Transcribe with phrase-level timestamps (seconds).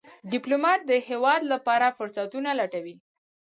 [0.31, 2.95] ډيپلومات د هېواد لپاره فرصتونه لټوي.